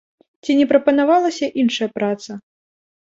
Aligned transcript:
Ці 0.45 0.51
не 0.61 0.65
прапанавалася 0.71 1.51
іншая 1.65 1.89
праца? 1.99 2.31